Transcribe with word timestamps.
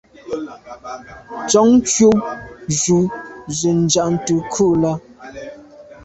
Nson 1.43 1.69
yub 1.93 2.17
ju 2.79 2.99
ze 3.57 3.69
Njantùn 3.83 4.41
ghù 4.53 4.65
là. 4.81 4.91